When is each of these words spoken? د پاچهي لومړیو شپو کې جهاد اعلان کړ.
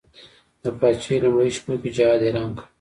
د 0.63 0.65
پاچهي 0.79 1.17
لومړیو 1.23 1.55
شپو 1.57 1.73
کې 1.81 1.89
جهاد 1.97 2.21
اعلان 2.25 2.49
کړ. 2.57 2.63